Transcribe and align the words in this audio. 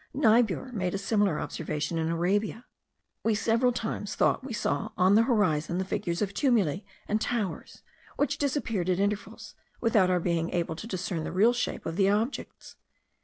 Niebuhr 0.15 0.71
made 0.71 0.95
a 0.95 0.97
similar 0.97 1.39
observation 1.39 1.99
in 1.99 2.09
Arabia. 2.09 2.65
We 3.23 3.35
several 3.35 3.71
times 3.71 4.15
thought 4.15 4.43
we 4.43 4.51
saw 4.51 4.89
on 4.97 5.13
the 5.13 5.21
horizon 5.21 5.77
the 5.77 5.85
figures 5.85 6.23
of 6.23 6.33
tumuli 6.33 6.83
and 7.07 7.21
towers, 7.21 7.83
which 8.17 8.39
disappeared 8.39 8.89
at 8.89 8.99
intervals, 8.99 9.53
without 9.79 10.09
our 10.09 10.19
being 10.19 10.49
able 10.55 10.75
to 10.77 10.87
discern 10.87 11.23
the 11.23 11.31
real 11.31 11.53
shape 11.53 11.85
of 11.85 11.97
the 11.97 12.09
objects. 12.09 12.77